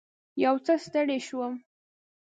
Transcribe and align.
یو 0.43 0.55
څه 0.65 0.73
ستړې 0.85 1.17
شوم. 1.27 1.53